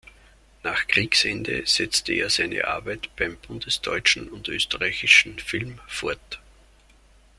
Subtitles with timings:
[0.63, 6.39] Nach Kriegsende setzte er seine Arbeit beim bundesdeutschen und österreichischen Film fort.